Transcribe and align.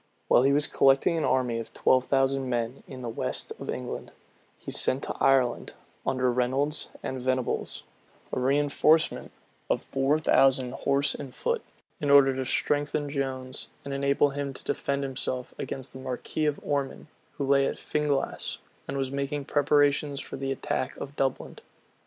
While 0.29 0.41
he 0.41 0.51
was 0.51 0.65
collecting 0.65 1.15
an 1.15 1.23
army 1.25 1.59
of 1.59 1.71
twelve 1.73 2.05
thousand 2.05 2.49
men 2.49 2.81
in 2.87 3.03
the 3.03 3.07
west 3.07 3.51
of 3.59 3.69
England, 3.69 4.11
he 4.57 4.71
sent 4.71 5.03
to 5.03 5.15
Ireland, 5.19 5.73
under 6.07 6.31
Reynolds 6.31 6.89
and 7.03 7.21
Venables, 7.21 7.83
a 8.33 8.37
reënforcement 8.37 9.29
of 9.69 9.83
four 9.83 10.17
thousand 10.17 10.73
horse 10.73 11.13
and 11.13 11.35
foot, 11.35 11.61
in 11.99 12.09
order 12.09 12.35
to 12.35 12.45
strengthen 12.45 13.11
Jones, 13.11 13.67
and 13.85 13.93
enable 13.93 14.31
him 14.31 14.55
to 14.55 14.63
defend 14.63 15.03
himself 15.03 15.53
against 15.59 15.93
the 15.93 15.99
marquis 15.99 16.47
of 16.47 16.59
Ormond, 16.63 17.05
who 17.33 17.45
lay 17.45 17.67
at 17.67 17.75
Finglass, 17.77 18.57
and 18.87 18.97
was 18.97 19.11
making 19.11 19.45
preparations 19.45 20.19
for 20.19 20.35
the 20.35 20.51
attack 20.51 20.97
of 20.97 21.15
Dublin. 21.15 21.57